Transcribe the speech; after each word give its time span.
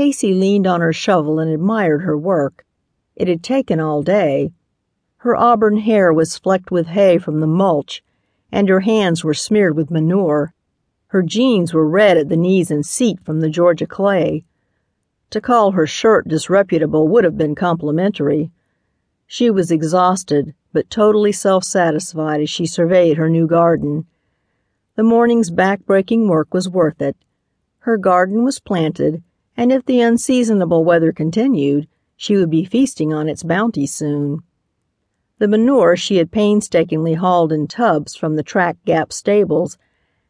Casey 0.00 0.32
leaned 0.32 0.66
on 0.66 0.80
her 0.80 0.94
shovel 0.94 1.38
and 1.38 1.50
admired 1.50 2.00
her 2.04 2.16
work. 2.16 2.64
It 3.16 3.28
had 3.28 3.42
taken 3.42 3.80
all 3.80 4.02
day. 4.02 4.50
Her 5.18 5.36
auburn 5.36 5.76
hair 5.76 6.10
was 6.10 6.38
flecked 6.38 6.70
with 6.70 6.86
hay 6.86 7.18
from 7.18 7.40
the 7.40 7.46
mulch 7.46 8.02
and 8.50 8.70
her 8.70 8.80
hands 8.80 9.22
were 9.22 9.34
smeared 9.34 9.76
with 9.76 9.90
manure. 9.90 10.54
Her 11.08 11.20
jeans 11.20 11.74
were 11.74 11.86
red 11.86 12.16
at 12.16 12.30
the 12.30 12.38
knees 12.38 12.70
and 12.70 12.86
seat 12.86 13.20
from 13.20 13.40
the 13.40 13.50
Georgia 13.50 13.86
clay. 13.86 14.46
To 15.28 15.40
call 15.42 15.72
her 15.72 15.86
shirt 15.86 16.26
disreputable 16.26 17.06
would 17.08 17.24
have 17.24 17.36
been 17.36 17.54
complimentary. 17.54 18.50
She 19.26 19.50
was 19.50 19.70
exhausted, 19.70 20.54
but 20.72 20.88
totally 20.88 21.32
self 21.32 21.62
satisfied 21.62 22.40
as 22.40 22.48
she 22.48 22.64
surveyed 22.64 23.18
her 23.18 23.28
new 23.28 23.46
garden. 23.46 24.06
The 24.96 25.02
morning's 25.02 25.50
back 25.50 25.84
breaking 25.84 26.26
work 26.26 26.54
was 26.54 26.70
worth 26.70 27.02
it. 27.02 27.18
Her 27.80 27.98
garden 27.98 28.44
was 28.44 28.60
planted, 28.60 29.22
and 29.60 29.70
if 29.70 29.84
the 29.84 30.00
unseasonable 30.00 30.86
weather 30.86 31.12
continued, 31.12 31.86
she 32.16 32.34
would 32.34 32.48
be 32.48 32.64
feasting 32.64 33.12
on 33.12 33.28
its 33.28 33.42
bounty 33.42 33.86
soon. 33.86 34.42
The 35.36 35.48
manure 35.48 35.98
she 35.98 36.16
had 36.16 36.30
painstakingly 36.30 37.12
hauled 37.12 37.52
in 37.52 37.66
tubs 37.66 38.16
from 38.16 38.36
the 38.36 38.42
Track 38.42 38.78
Gap 38.86 39.12
stables 39.12 39.76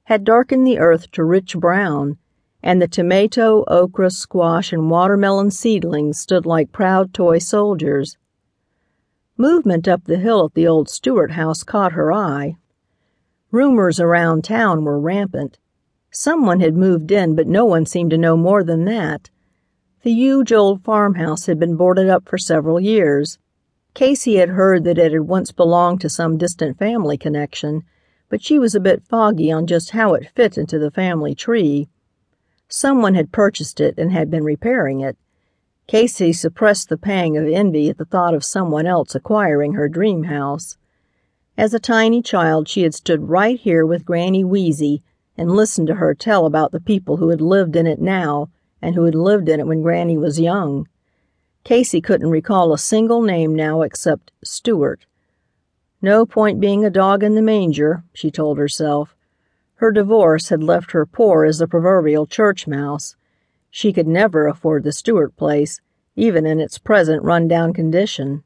had 0.03 0.25
darkened 0.25 0.67
the 0.67 0.81
earth 0.81 1.13
to 1.13 1.23
rich 1.23 1.57
brown, 1.57 2.19
and 2.61 2.83
the 2.83 2.89
tomato, 2.89 3.63
okra, 3.69 4.11
squash 4.11 4.73
and 4.73 4.91
watermelon 4.91 5.53
seedlings 5.53 6.19
stood 6.19 6.45
like 6.45 6.73
proud 6.73 7.15
toy 7.15 7.39
soldiers. 7.39 8.19
Movement 9.37 9.87
up 9.87 10.07
the 10.07 10.19
hill 10.19 10.47
at 10.47 10.55
the 10.55 10.67
old 10.67 10.89
Stewart 10.89 11.31
house 11.31 11.63
caught 11.63 11.93
her 11.93 12.13
eye. 12.13 12.57
Rumors 13.53 14.01
around 14.01 14.43
town 14.43 14.83
were 14.83 14.99
rampant. 14.99 15.61
Someone 16.13 16.59
had 16.59 16.75
moved 16.77 17.13
in, 17.13 17.37
but 17.37 17.47
no 17.47 17.65
one 17.65 17.87
seemed 17.87 18.11
to 18.11 18.19
know 18.19 18.37
more 18.37 18.65
than 18.65 18.85
that. 18.85 19.31
The 20.03 20.13
huge 20.13 20.53
old 20.53 20.83
farmhouse 20.83 21.47
had 21.47 21.61
been 21.61 21.77
boarded 21.77 22.09
up 22.09 22.29
for 22.29 22.37
several 22.37 22.81
years. 22.81 23.39
Casey 23.95 24.37
had 24.37 24.51
heard 24.51 24.83
that 24.85 24.99
it 24.99 25.13
had 25.13 25.29
once 25.29 25.53
belonged 25.53 26.01
to 26.01 26.09
some 26.09 26.37
distant 26.37 26.79
family 26.79 27.17
connection, 27.17 27.85
but 28.29 28.43
she 28.43 28.59
was 28.59 28.75
a 28.75 28.81
bit 28.81 29.05
foggy 29.05 29.53
on 29.53 29.69
just 29.69 29.91
how 29.91 30.15
it 30.15 30.31
fit 30.35 30.59
into 30.59 30.79
the 30.79 30.91
family 30.91 31.35
tree. 31.35 31.89
Someone 32.69 33.15
had 33.15 33.31
purchased 33.31 33.79
it 33.81 33.97
and 33.97 34.11
had 34.11 34.31
been 34.31 34.45
repairing 34.45 35.01
it. 35.01 35.17
Casey 35.87 36.33
suppressed 36.33 36.89
the 36.89 36.97
pang 36.97 37.37
of 37.37 37.47
envy 37.47 37.89
at 37.89 37.99
the 37.99 38.05
thought 38.05 38.35
of 38.35 38.45
someone 38.45 38.87
else 38.87 39.15
acquiring 39.15 39.75
her 39.75 39.89
dream 39.89 40.25
house. 40.25 40.77
As 41.57 41.73
a 41.75 41.79
tiny 41.81 42.23
child 42.23 42.69
she 42.69 42.83
had 42.83 42.95
stood 42.95 43.29
right 43.29 43.61
here 43.61 43.85
with 43.85 44.05
Granny 44.05 44.43
Weesie 44.43 45.03
and 45.37 45.51
listened 45.51 45.87
to 45.89 45.95
her 45.95 46.15
tell 46.15 46.47
about 46.47 46.73
the 46.73 46.81
people 46.81 47.17
who 47.17 47.29
had 47.29 47.41
lived 47.41 47.77
in 47.77 47.87
it 47.87 48.01
now 48.01 48.49
and 48.83 48.95
who 48.95 49.05
had 49.05 49.15
lived 49.15 49.49
in 49.49 49.61
it 49.61 49.67
when 49.67 49.83
Granny 49.83 50.17
was 50.19 50.41
young. 50.41 50.89
Casey 51.65 52.01
couldn't 52.01 52.31
recall 52.31 52.73
a 52.73 52.79
single 52.79 53.23
name 53.23 53.55
now 53.55 53.83
except 53.83 54.33
Stewart. 54.43 55.07
No 56.03 56.25
point 56.25 56.61
being 56.61 56.85
a 56.85 56.91
dog 56.91 57.23
in 57.23 57.35
the 57.35 57.43
manger, 57.43 58.03
she 58.13 58.31
told 58.31 58.57
herself. 58.57 59.15
Her 59.77 59.93
divorce 59.93 60.49
had 60.49 60.63
left 60.63 60.93
her 60.93 61.07
poor 61.07 61.45
as 61.45 61.59
the 61.59 61.69
proverbial 61.69 62.27
church 62.27 62.67
mouse. 62.67 63.17
She 63.71 63.93
could 63.93 64.09
never 64.09 64.47
afford 64.47 64.85
the 64.85 64.93
Stewart 64.93 65.37
place, 65.37 65.81
even 66.17 66.47
in 66.47 66.61
its 66.61 66.79
present 66.79 67.23
run-down 67.23 67.73
condition. 67.73 68.43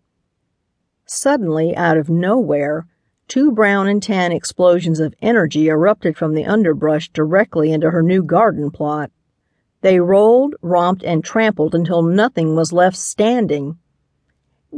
Suddenly, 1.07 1.77
out 1.77 1.97
of 1.97 2.09
nowhere, 2.09 2.87
two 3.35 3.51
brown 3.51 3.89
and 3.89 4.01
tan 4.01 4.31
explosions 4.31 5.01
of 5.01 5.13
energy 5.21 5.67
erupted 5.67 6.17
from 6.17 6.35
the 6.35 6.45
underbrush 6.45 7.09
directly 7.09 7.73
into 7.73 7.91
her 7.91 8.01
new 8.01 8.23
garden 8.23 8.71
plot. 8.71 9.11
They 9.81 9.99
rolled, 9.99 10.55
romped 10.63 11.03
and 11.03 11.25
trampled 11.25 11.75
until 11.75 12.01
nothing 12.01 12.55
was 12.55 12.73
left 12.73 12.97
standing. 12.97 13.77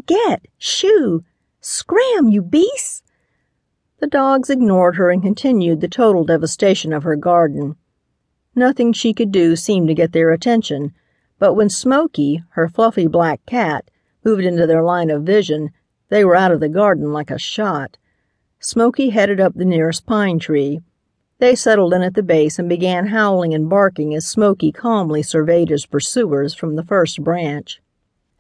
"Get! 0.07 0.47
Shoo! 0.57 1.23
Scram, 1.61 2.31
you 2.31 2.41
beasts!" 2.41 3.03
The 3.99 4.07
dogs 4.07 4.49
ignored 4.49 4.97
her 4.97 5.11
and 5.11 5.23
continued 5.23 5.83
the 5.83 5.87
total 5.87 6.25
devastation 6.25 6.95
of 6.95 7.03
her 7.03 7.17
garden. 7.17 7.77
Nothing 8.55 8.95
she 8.95 9.13
could 9.13 9.33
do 9.33 9.55
seemed 9.55 9.89
to 9.89 9.95
get 9.95 10.13
their 10.13 10.31
attention, 10.31 10.95
but 11.39 11.53
when 11.53 11.69
Smokey, 11.69 12.43
her 12.53 12.69
fluffy 12.69 13.07
black 13.07 13.45
cat, 13.45 13.91
moved 14.25 14.45
into 14.45 14.67
their 14.67 14.83
line 14.83 15.11
of 15.11 15.25
vision, 15.25 15.73
they 16.09 16.25
were 16.25 16.35
out 16.37 16.53
of 16.53 16.61
the 16.61 16.71
garden 16.71 17.13
like 17.13 17.31
a 17.31 17.39
shot. 17.39 17.99
Smokey 18.69 19.11
headed 19.11 19.39
up 19.39 19.55
the 19.55 19.65
nearest 19.65 20.07
pine 20.07 20.41
tree. 20.41 20.81
They 21.39 21.55
settled 21.55 21.95
in 21.95 22.03
at 22.03 22.15
the 22.15 22.23
base 22.25 22.59
and 22.59 22.69
began 22.69 23.07
howling 23.07 23.55
and 23.55 23.71
barking 23.71 24.13
as 24.13 24.27
Smokey 24.27 24.73
calmly 24.73 25.23
surveyed 25.23 25.69
his 25.69 25.87
pursuers 25.87 26.53
from 26.53 26.75
the 26.75 26.83
first 26.83 27.23
branch. 27.23 27.81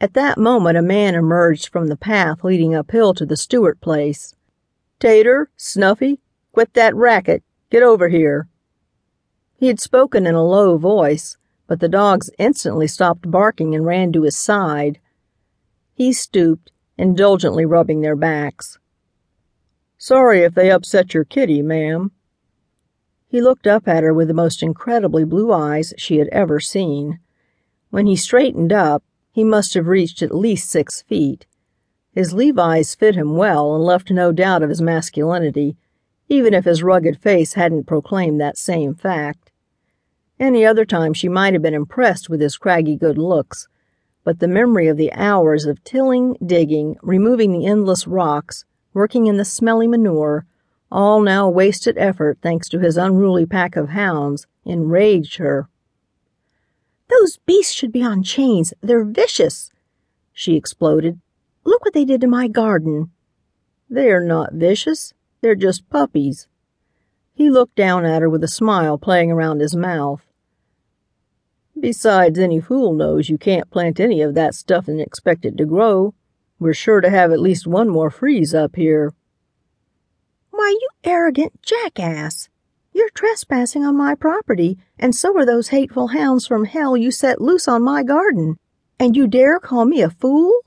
At 0.01 0.15
that 0.15 0.37
moment 0.37 0.77
a 0.77 0.83
man 0.83 1.15
emerged 1.15 1.69
from 1.69 1.87
the 1.87 1.97
path 1.97 2.43
leading 2.43 2.75
uphill 2.75 3.15
to 3.15 3.25
the 3.25 3.37
Stewart 3.37 3.81
place. 3.81 4.35
"Tater, 4.99 5.49
Snuffy, 5.57 6.19
quit 6.51 6.75
that 6.75 6.97
racket. 6.97 7.45
Get 7.71 7.85
over 7.85 8.09
here." 8.09 8.49
He 9.55 9.69
had 9.69 9.79
spoken 9.79 10.27
in 10.27 10.35
a 10.35 10.43
low 10.43 10.77
voice, 10.77 11.37
but 11.69 11.79
the 11.79 11.89
dogs 11.89 12.33
instantly 12.37 12.89
stopped 12.89 13.31
barking 13.31 13.77
and 13.77 13.87
ran 13.87 14.11
to 14.11 14.23
his 14.23 14.37
side. 14.37 14.99
He 15.95 16.13
stooped, 16.13 16.73
indulgently 16.99 17.65
rubbing 17.65 18.01
their 18.01 18.17
backs. 18.17 18.81
"Sorry 20.09 20.43
if 20.43 20.55
they 20.55 20.71
upset 20.71 21.15
your 21.15 21.25
kitty, 21.25 21.63
ma'am." 21.63 22.13
He 23.27 23.43
looked 23.43 23.67
up 23.67 23.89
at 23.89 24.05
her 24.05 24.15
with 24.15 24.29
the 24.29 24.35
most 24.35 24.63
incredibly 24.63 25.25
blue 25.25 25.53
eyes 25.53 25.93
she 25.97 26.19
had 26.19 26.29
ever 26.29 26.61
seen. 26.61 27.19
When 27.91 28.07
he 28.07 28.15
straightened 28.15 28.73
up, 28.73 29.03
he 29.33 29.43
must 29.43 29.75
have 29.75 29.89
reached 29.89 30.23
at 30.23 30.33
least 30.33 30.71
six 30.71 31.03
feet. 31.03 31.47
His 32.13 32.33
Levi's 32.33 32.95
fit 32.95 33.17
him 33.17 33.37
well 33.37 33.75
and 33.75 33.83
left 33.83 34.13
no 34.13 34.31
doubt 34.31 34.63
of 34.63 34.69
his 34.69 34.81
masculinity, 34.81 35.77
even 36.29 36.55
if 36.55 36.67
his 36.67 36.85
rugged 36.85 37.19
face 37.19 37.55
hadn't 37.55 37.89
proclaimed 37.89 38.41
that 38.41 38.57
same 38.57 38.95
fact. 38.95 39.51
Any 40.39 40.65
other 40.65 40.85
time 40.85 41.15
she 41.15 41.29
might 41.29 41.53
have 41.53 41.63
been 41.63 41.75
impressed 41.75 42.31
with 42.31 42.41
his 42.41 42.57
craggy 42.57 42.95
good 42.95 43.19
looks, 43.19 43.67
but 44.23 44.39
the 44.39 44.47
memory 44.47 44.87
of 44.87 44.99
the 44.99 45.13
hours 45.15 45.67
of 45.67 45.83
tilling, 45.83 46.37
digging, 46.47 46.95
removing 47.03 47.51
the 47.51 47.67
endless 47.67 48.07
rocks, 48.07 48.65
working 48.97 49.27
in 49.27 49.37
the 49.37 49.45
smelly 49.45 49.87
manure, 49.87 50.47
all 50.91 51.21
now 51.21 51.47
wasted 51.47 51.99
effort 51.99 52.39
thanks 52.41 52.67
to 52.67 52.79
his 52.79 52.97
unruly 52.97 53.45
pack 53.45 53.77
of 53.77 53.91
hounds, 53.91 54.47
enraged 54.65 55.37
her. 55.37 55.69
"Those 57.11 57.37
beasts 57.45 57.75
should 57.75 57.93
be 57.93 58.03
on 58.03 58.23
chains. 58.23 58.73
They're 58.81 59.05
vicious," 59.05 59.71
she 60.33 60.57
exploded. 60.57 61.21
"Look 61.63 61.85
what 61.85 61.93
they 61.93 62.07
did 62.07 62.23
to 62.23 62.27
my 62.27 62.49
garden." 62.49 63.11
"They 63.91 64.11
are 64.11 64.25
not 64.25 64.55
vicious. 64.55 65.13
They're 65.43 65.55
just 65.55 65.91
puppies." 65.91 66.49
He 67.35 67.51
looked 67.51 67.77
down 67.77 68.07
at 68.07 68.23
her 68.23 68.31
with 68.31 68.43
a 68.43 68.49
smile 68.49 68.97
playing 68.97 69.31
around 69.31 69.61
his 69.61 69.77
mouth. 69.77 70.27
"Besides, 71.79 72.39
any 72.39 72.61
fool 72.61 72.95
knows 72.95 73.29
you 73.29 73.37
can't 73.37 73.71
plant 73.71 74.01
any 74.01 74.23
of 74.23 74.35
that 74.37 74.55
stuff 74.55 74.89
and 74.89 75.03
expect 75.03 75.45
it 75.45 75.59
to 75.59 75.67
grow. 75.67 76.15
We're 76.59 76.75
sure 76.75 77.01
to 77.01 77.11
have 77.11 77.33
at 77.33 77.41
least 77.41 77.67
one 77.67 77.89
more 77.89 78.11
freeze 78.11 78.55
up 78.55 78.77
here." 78.77 79.13
"Why, 80.51 80.71
you 80.71 80.89
arrogant 81.05 81.61
jackass! 81.63 82.49
You're 82.93 83.11
trespassing 83.11 83.85
on 83.85 83.97
my 83.97 84.15
property, 84.15 84.79
and 84.99 85.15
so 85.15 85.37
are 85.37 85.45
those 85.45 85.69
hateful 85.69 86.09
hounds 86.09 86.47
from 86.47 86.65
hell 86.65 86.97
you 86.97 87.11
set 87.11 87.43
loose 87.43 87.69
on 87.69 87.83
my 87.83 88.03
garden. 88.03 88.57
And 88.99 89.15
you 89.15 89.27
dare 89.27 89.59
call 89.61 89.85
me 89.85 90.01
a 90.01 90.09
fool?" 90.09 90.61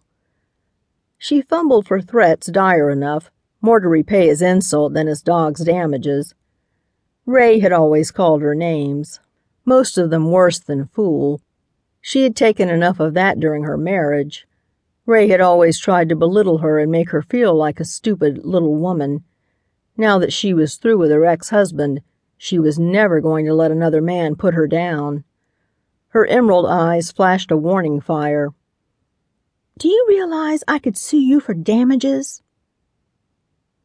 She 1.17 1.41
fumbled 1.41 1.87
for 1.87 1.99
threats 1.99 2.47
dire 2.47 2.91
enough, 2.91 3.31
more 3.59 3.79
to 3.79 3.87
repay 3.87 4.27
his 4.27 4.41
insult 4.43 4.93
than 4.93 5.07
his 5.07 5.23
dog's 5.23 5.65
damages. 5.65 6.35
Ray 7.25 7.59
had 7.59 7.71
always 7.71 8.11
called 8.11 8.41
her 8.41 8.53
names, 8.53 9.19
most 9.65 9.97
of 9.97 10.11
them 10.11 10.31
worse 10.31 10.59
than 10.59 10.85
fool. 10.85 11.41
She 11.99 12.21
had 12.23 12.35
taken 12.35 12.69
enough 12.69 12.99
of 12.99 13.15
that 13.15 13.39
during 13.39 13.63
her 13.63 13.77
marriage. 13.77 14.47
Ray 15.09 15.27
had 15.29 15.41
always 15.41 15.79
tried 15.79 16.07
to 16.09 16.15
belittle 16.15 16.59
her 16.59 16.77
and 16.77 16.91
make 16.91 17.09
her 17.09 17.23
feel 17.23 17.55
like 17.55 17.79
a 17.79 17.83
stupid, 17.83 18.45
little 18.45 18.75
woman. 18.75 19.23
Now 19.97 20.19
that 20.19 20.31
she 20.31 20.53
was 20.53 20.75
through 20.75 20.99
with 20.99 21.09
her 21.09 21.25
ex-husband, 21.25 22.01
she 22.37 22.59
was 22.59 22.77
never 22.77 23.19
going 23.19 23.47
to 23.47 23.55
let 23.55 23.71
another 23.71 24.03
man 24.03 24.35
put 24.35 24.53
her 24.53 24.67
down. 24.67 25.23
Her 26.09 26.27
emerald 26.27 26.67
eyes 26.67 27.11
flashed 27.11 27.49
a 27.49 27.57
warning 27.57 27.99
fire. 27.99 28.49
"Do 29.79 29.87
you 29.89 30.05
realize 30.07 30.63
I 30.67 30.77
could 30.77 30.95
sue 30.95 31.17
you 31.17 31.39
for 31.39 31.55
damages?" 31.55 32.43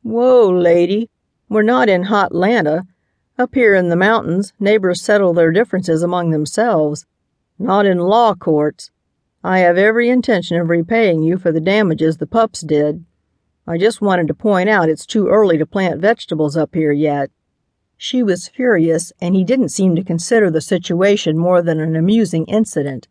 "Whoa, 0.03 0.50
lady. 0.50 1.09
We're 1.49 1.62
not 1.62 1.88
in 1.88 2.03
Hotlanta. 2.03 2.87
Up 3.38 3.55
here 3.55 3.75
in 3.75 3.88
the 3.88 3.97
mountains, 3.97 4.53
neighbors 4.61 5.00
settle 5.00 5.32
their 5.32 5.53
differences 5.53 6.03
among 6.03 6.32
themselves. 6.32 7.06
Not 7.59 7.87
in 7.87 7.97
law 7.97 8.35
courts. 8.35 8.91
I 9.46 9.58
have 9.58 9.76
every 9.76 10.08
intention 10.08 10.58
of 10.58 10.70
repaying 10.70 11.23
you 11.23 11.37
for 11.37 11.52
the 11.52 11.61
damages 11.61 12.17
the 12.17 12.26
pups 12.26 12.62
did. 12.62 13.05
I 13.67 13.76
just 13.76 14.00
wanted 14.00 14.26
to 14.29 14.35
point 14.35 14.70
out 14.70 14.88
it's 14.88 15.05
too 15.05 15.29
early 15.29 15.58
to 15.58 15.67
plant 15.67 16.00
vegetables 16.00 16.56
up 16.56 16.75
here 16.75 16.93
yet." 16.93 17.31
She 17.99 18.23
was 18.23 18.49
furious 18.49 19.12
and 19.20 19.35
he 19.35 19.44
didn't 19.44 19.69
seem 19.69 19.96
to 19.96 20.02
consider 20.02 20.50
the 20.50 20.62
situation 20.62 21.37
more 21.37 21.61
than 21.61 21.79
an 21.79 21.94
amusing 21.94 22.46
incident, 22.46 23.06